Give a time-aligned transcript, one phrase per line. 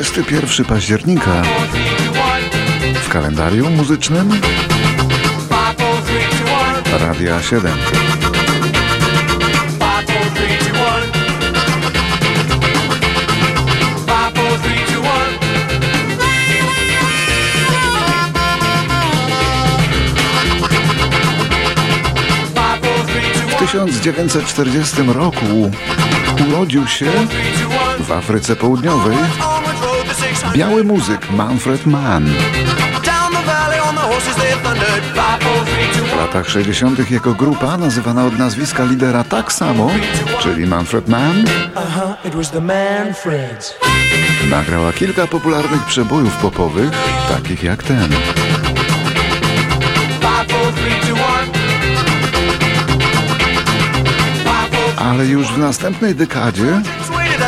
[0.00, 1.42] 21 października
[3.04, 4.40] w kalendarium muzycznym
[7.00, 7.72] Radia 7.
[23.48, 25.70] W 1940 roku
[26.48, 27.06] urodził się
[28.00, 29.16] w Afryce Południowej
[30.52, 32.26] biały muzyk Manfred Mann.
[36.12, 37.10] W latach 60.
[37.10, 39.90] jego grupa, nazywana od nazwiska lidera tak samo,
[40.40, 41.44] czyli Manfred Mann,
[44.50, 46.90] nagrała kilka popularnych przebojów popowych,
[47.28, 48.08] takich jak ten.
[54.96, 56.82] Ale już w następnej dekadzie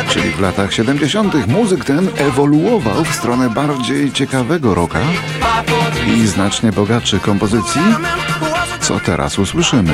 [0.09, 1.47] czyli w latach 70.
[1.47, 4.99] muzyk ten ewoluował w stronę bardziej ciekawego rocka
[6.07, 7.81] i znacznie bogatszych kompozycji,
[8.81, 9.93] co teraz usłyszymy.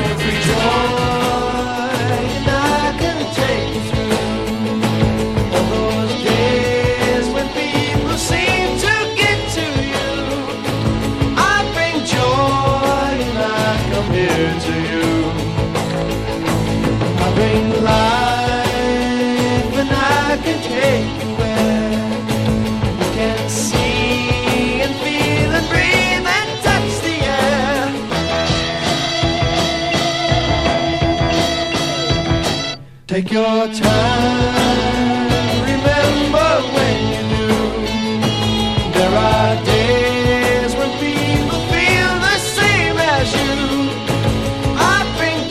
[33.20, 35.28] Take your time,
[35.72, 37.48] remember when you
[38.96, 43.90] there are days when people feel the same as you.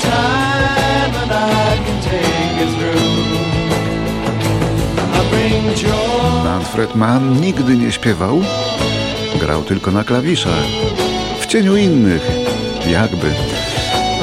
[0.00, 3.08] Time and I can take through.
[5.12, 6.44] I bring joy.
[6.44, 8.41] Manfred Mann nigdy nie śpiewał,
[9.40, 10.64] grał tylko na klawiszach,
[11.40, 12.30] w cieniu innych,
[12.90, 13.30] jakby.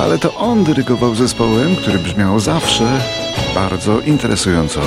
[0.01, 2.85] Ale to on dyrygował zespołem, który brzmiał zawsze
[3.55, 4.81] bardzo interesująco.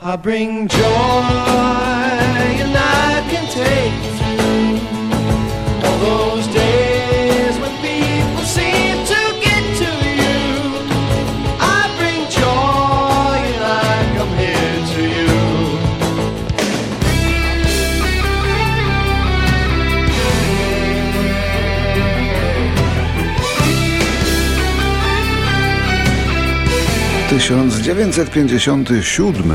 [0.00, 0.73] I bring
[27.34, 29.52] 1957.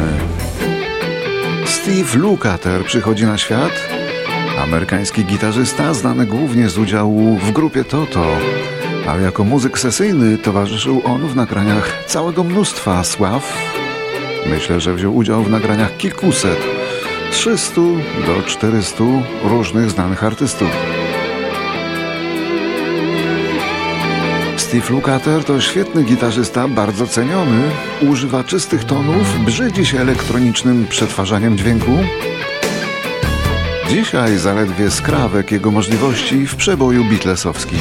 [1.66, 3.72] Steve Lukather przychodzi na świat.
[4.63, 8.25] Amerykański gitarzysta, znany głównie z udziału w grupie Toto,
[9.07, 13.57] ale jako muzyk sesyjny towarzyszył on w nagraniach całego mnóstwa sław.
[14.50, 16.59] Myślę, że wziął udział w nagraniach kilkuset,
[17.31, 17.81] 300
[18.25, 19.03] do 400
[19.44, 20.69] różnych znanych artystów.
[24.69, 27.62] Steve Lukather to świetny gitarzysta, bardzo ceniony,
[28.09, 31.91] używa czystych tonów, brzydzi się elektronicznym przetwarzaniem dźwięku.
[33.90, 37.80] Dzisiaj zaledwie skrawek jego możliwości w przeboju Beatlesowskim.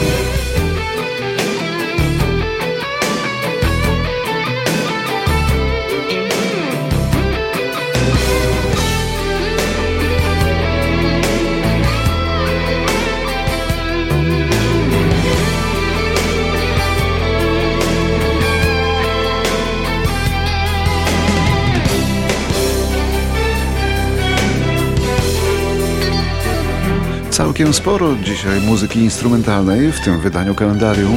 [27.58, 31.16] Całkiem sporo dzisiaj muzyki instrumentalnej w tym wydaniu kalendarium.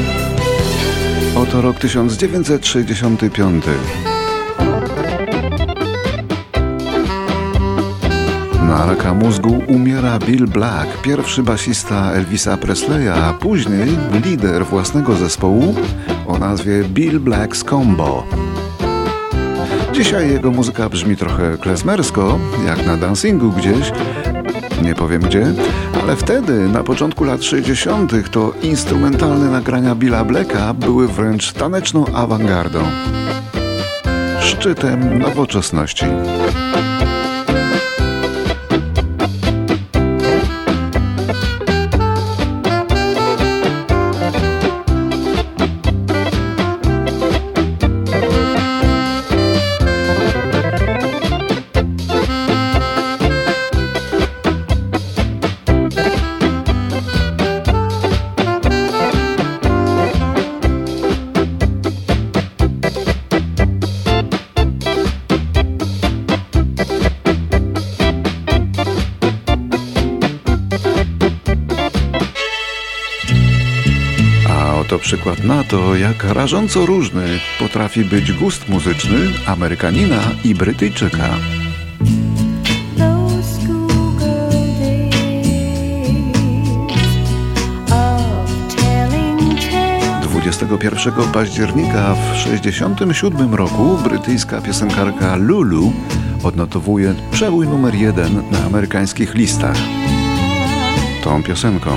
[1.36, 3.64] Oto rok 1965.
[8.68, 13.90] Na raka mózgu umiera Bill Black, pierwszy basista Elvisa Presleya, a później
[14.26, 15.76] lider własnego zespołu
[16.28, 18.24] o nazwie Bill Black's Combo.
[19.94, 23.92] Dzisiaj jego muzyka brzmi trochę klezmersko, jak na dancingu gdzieś,
[24.84, 25.54] nie powiem gdzie,
[26.02, 32.84] ale wtedy, na początku lat 60., to instrumentalne nagrania Billa Blacka były wręcz taneczną awangardą,
[34.40, 36.06] szczytem nowoczesności.
[75.18, 81.30] Przykład na to, jak rażąco różny potrafi być gust muzyczny Amerykanina i Brytyjczyka.
[90.22, 95.94] 21 października w 1967 roku brytyjska piosenkarka Lulu
[96.44, 99.78] odnotowuje przebój numer jeden na amerykańskich listach.
[101.24, 101.92] Tą piosenką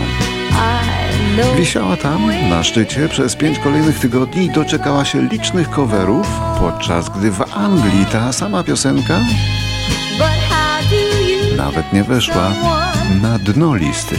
[1.56, 6.26] Wisiała tam, na szczycie, przez pięć kolejnych tygodni i doczekała się licznych coverów,
[6.60, 9.20] podczas gdy w Anglii ta sama piosenka
[11.56, 12.52] nawet nie weszła
[13.22, 14.16] na dno listy.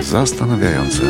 [0.00, 1.02] Zastanawiające.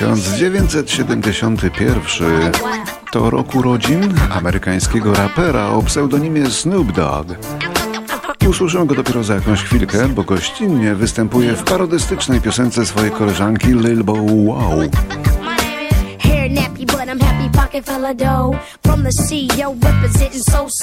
[0.00, 2.24] Tysiąc dziewięćset siedemdziesiąty pierwszy
[3.12, 7.34] to rok urodzin amerykańskiego rapera o pseudonimie Snoop Dogg.
[8.48, 14.04] Usłyszę go dopiero za jakąś chwilkę, bo gościnnie występuje w parodystycznej piosence swojej koleżanki Lil
[14.04, 14.90] Bow Wow.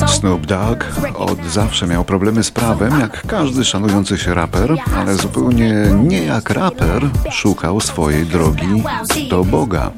[0.08, 0.84] Snoop Dogg
[1.16, 6.50] od zawsze miał problemy z prawem, jak każdy szanujący się raper, ale zupełnie nie jak
[6.50, 8.84] raper szukał swojej drogi
[9.30, 9.92] do Boga.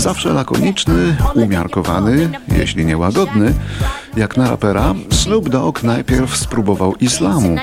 [0.00, 3.54] Zawsze lakoniczny, umiarkowany, jeśli nie łagodny,
[4.16, 7.56] jak na rapera, Snoop Dogg najpierw spróbował islamu,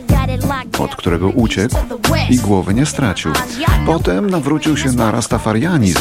[0.79, 1.75] od którego uciekł
[2.29, 3.31] i głowy nie stracił.
[3.85, 5.99] Potem nawrócił się na rastafarianizm,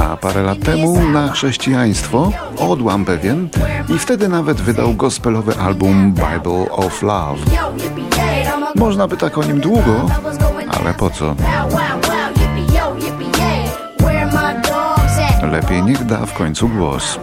[0.00, 3.48] a parę lat temu na chrześcijaństwo, odłam pewien,
[3.94, 7.38] i wtedy nawet wydał gospelowy album Bible of Love.
[8.76, 10.06] Można by tak o nim długo,
[10.80, 11.34] ale po co?
[15.50, 17.18] Lepiej niech da w końcu głos.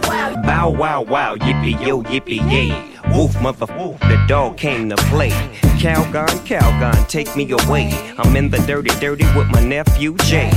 [0.46, 2.72] Bow wow wow, yippee yo, yippee yay.
[3.12, 5.32] Wolf mother wolf, the dog came to play.
[5.78, 7.90] Calgon, Calgon, take me away.
[8.18, 10.50] I'm in the dirty, dirty with my nephew Jay.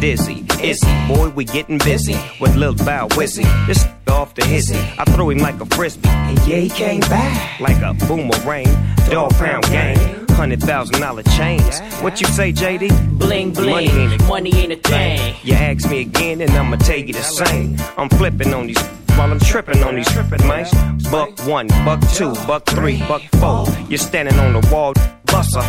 [0.00, 3.44] Dizzy, Izzy, boy, we getting busy with Lil Bow Wizzy.
[3.66, 7.60] This off the hizzy, I throw him like a frisbee, and yeah, he came back
[7.60, 8.74] like a boomerang.
[9.10, 11.80] Dog pound gang hundred thousand dollar chains.
[12.00, 13.18] What you say, JD?
[13.18, 13.70] Bling bling.
[13.70, 15.34] Money ain't a, money ain't a thing.
[15.42, 17.76] You ask me again, and I'ma tell you the same.
[17.96, 18.80] I'm flipping on these
[19.16, 20.72] while I'm tripping on these tripping mice.
[21.10, 23.66] Buck one, buck two, buck three, buck four.
[23.88, 24.94] You're standing on the wall,
[25.26, 25.64] buster.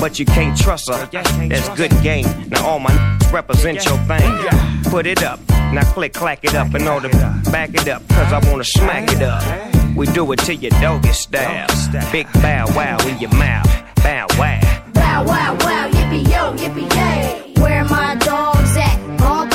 [0.00, 1.06] But you can't trust her.
[1.10, 2.26] That's good game.
[2.50, 4.84] Now all my represent your thing.
[4.84, 5.40] Put it up.
[5.72, 7.08] Now click, clack it up in order
[7.50, 8.06] back it up.
[8.08, 9.73] Cause I wanna smack it up.
[9.96, 11.68] We do it to your doggy style.
[12.10, 13.64] Big bow wow in your mouth.
[14.02, 14.60] Bow wow.
[14.92, 17.52] Bow wow wow, yippee yo, yippee yay.
[17.62, 18.98] Where my dogs at?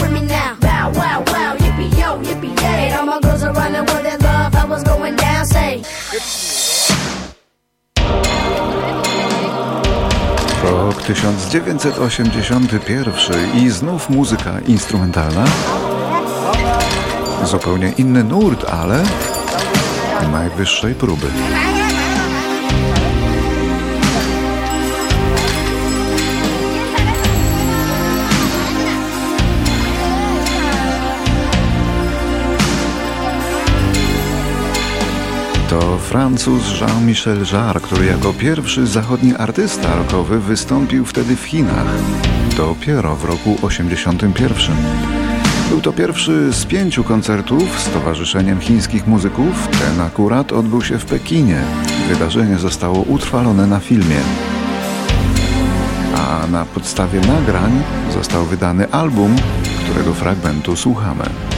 [0.01, 0.55] With me now.
[0.61, 2.93] Bow wow wow, yippee yo, yippee yay.
[2.93, 4.55] All my girls are running with their love.
[4.55, 5.83] I was going down, say.
[10.63, 15.45] Rok 1981 i znów muzyka instrumentalna.
[17.43, 19.03] Zupełnie inny nurt, ale
[20.27, 21.27] najwyższej próby.
[35.69, 41.87] To Francuz Jean-Michel Jarre, który jako pierwszy zachodni artysta rockowy wystąpił wtedy w Chinach.
[42.57, 45.18] Dopiero w roku 81.
[45.69, 49.67] Był to pierwszy z pięciu koncertów z Towarzyszeniem Chińskich Muzyków.
[49.67, 51.61] Ten akurat odbył się w Pekinie.
[52.07, 54.19] Wydarzenie zostało utrwalone na filmie.
[56.15, 57.83] A na podstawie nagrań
[58.13, 59.35] został wydany album,
[59.85, 61.48] którego fragmentu słuchamy.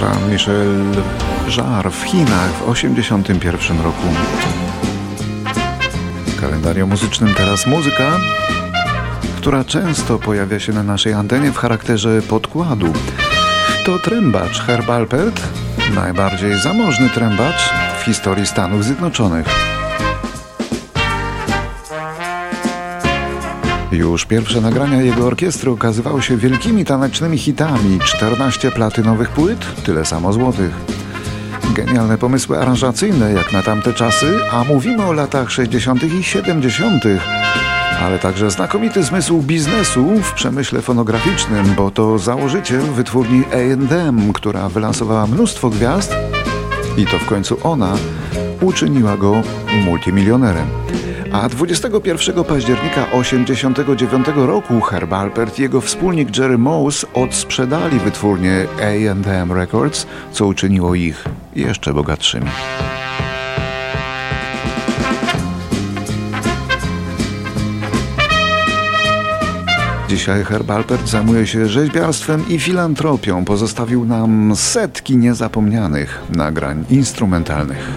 [0.00, 1.02] Jean-Michel
[1.56, 4.06] Jarre w Chinach w 1981 roku.
[6.26, 8.16] W kalendarium muzycznym teraz muzyka,
[9.36, 12.92] która często pojawia się na naszej antenie w charakterze podkładu.
[13.84, 15.40] To trębacz Herb Alpert,
[15.94, 19.69] najbardziej zamożny trębacz w historii Stanów Zjednoczonych.
[24.00, 27.98] Już pierwsze nagrania jego orkiestry okazywały się wielkimi tanecznymi hitami.
[28.04, 30.70] 14 platynowych płyt, tyle samo złotych.
[31.74, 36.02] Genialne pomysły aranżacyjne jak na tamte czasy, a mówimy o latach 60.
[36.02, 37.04] i 70.,
[38.00, 45.26] ale także znakomity zmysł biznesu w przemyśle fonograficznym, bo to założyciel wytwórni A&M, która wylansowała
[45.26, 46.14] mnóstwo gwiazd
[46.96, 47.96] i to w końcu ona
[48.60, 49.42] uczyniła go
[49.84, 50.66] multimilionerem.
[51.32, 59.52] A 21 października 1989 roku Herb Alpert i jego wspólnik Jerry Mouse odsprzedali wytwórnię A&M
[59.52, 61.24] Records, co uczyniło ich
[61.56, 62.46] jeszcze bogatszymi.
[70.08, 73.44] Dzisiaj Herb Alpert zajmuje się rzeźbiarstwem i filantropią.
[73.44, 77.90] Pozostawił nam setki niezapomnianych nagrań instrumentalnych.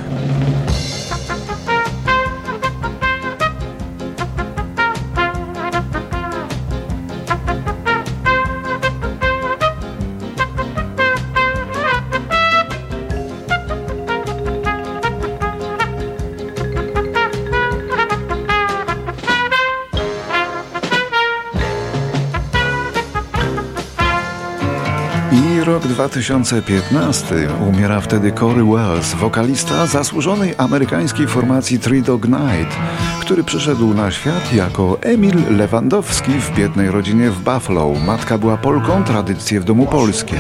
[25.94, 27.36] 2015
[27.70, 32.76] umiera wtedy Corey Wells, wokalista zasłużonej amerykańskiej formacji Three Dog Night,
[33.22, 37.94] który przyszedł na świat jako Emil Lewandowski w biednej rodzinie w Buffalo.
[38.06, 40.36] Matka była Polką, tradycje w domu polskie.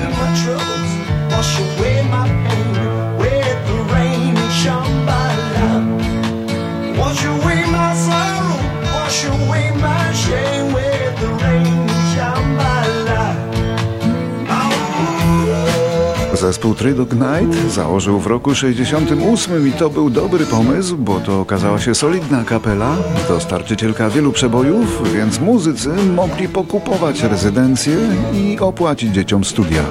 [16.63, 21.41] Zespół Three Dog Night założył w roku 68 i to był dobry pomysł, bo to
[21.41, 22.96] okazała się solidna kapela,
[23.27, 27.98] dostarczycielka wielu przebojów, więc muzycy mogli pokupować rezydencje
[28.34, 29.84] i opłacić dzieciom studia.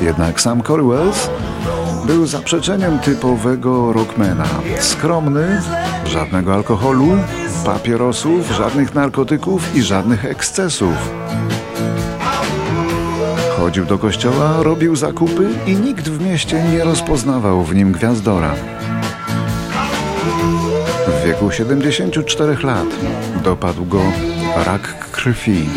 [0.00, 1.30] Jednak sam Corey Wells
[2.06, 4.48] był zaprzeczeniem typowego rockmana.
[4.80, 5.62] Skromny,
[6.06, 7.08] żadnego alkoholu,
[7.64, 10.94] papierosów, żadnych narkotyków i żadnych ekscesów.
[13.62, 18.54] Chodził do kościoła, robił zakupy i nikt w mieście nie rozpoznawał w nim gwiazdora.
[21.06, 22.86] W wieku 74 lat
[23.44, 24.00] dopadł go
[24.66, 25.68] rak krwi.